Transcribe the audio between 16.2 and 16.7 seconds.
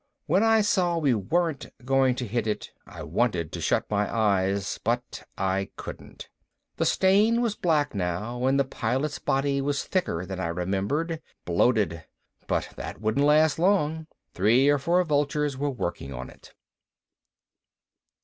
it.